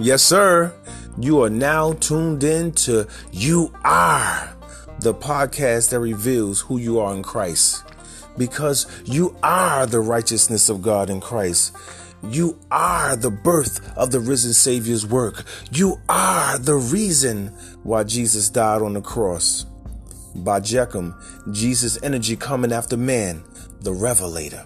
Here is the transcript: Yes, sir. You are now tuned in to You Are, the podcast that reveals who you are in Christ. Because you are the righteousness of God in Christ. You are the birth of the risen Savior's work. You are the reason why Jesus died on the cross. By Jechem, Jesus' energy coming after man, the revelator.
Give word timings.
Yes, 0.00 0.22
sir. 0.22 0.72
You 1.18 1.42
are 1.42 1.50
now 1.50 1.92
tuned 1.94 2.44
in 2.44 2.70
to 2.86 3.08
You 3.32 3.72
Are, 3.82 4.56
the 5.00 5.12
podcast 5.12 5.90
that 5.90 5.98
reveals 5.98 6.60
who 6.60 6.78
you 6.78 7.00
are 7.00 7.12
in 7.12 7.24
Christ. 7.24 7.82
Because 8.36 8.86
you 9.04 9.36
are 9.42 9.86
the 9.86 9.98
righteousness 9.98 10.68
of 10.68 10.82
God 10.82 11.10
in 11.10 11.20
Christ. 11.20 11.76
You 12.22 12.60
are 12.70 13.16
the 13.16 13.32
birth 13.32 13.80
of 13.98 14.12
the 14.12 14.20
risen 14.20 14.52
Savior's 14.52 15.04
work. 15.04 15.44
You 15.72 16.00
are 16.08 16.60
the 16.60 16.76
reason 16.76 17.48
why 17.82 18.04
Jesus 18.04 18.50
died 18.50 18.82
on 18.82 18.92
the 18.92 19.02
cross. 19.02 19.66
By 20.32 20.60
Jechem, 20.60 21.12
Jesus' 21.52 22.00
energy 22.04 22.36
coming 22.36 22.70
after 22.70 22.96
man, 22.96 23.42
the 23.80 23.92
revelator. 23.92 24.64